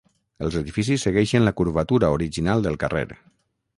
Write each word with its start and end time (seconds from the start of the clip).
Els 0.45 0.55
edificis 0.61 1.03
segueixen 1.09 1.45
la 1.47 1.53
curvatura 1.61 2.09
original 2.17 2.67
del 2.69 2.81
carrer. 2.85 3.05